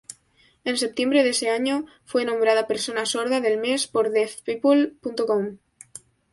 [0.63, 5.59] En septiembre de ese año fue nombrada Persona Sorda del Mes por Deafpeople.com.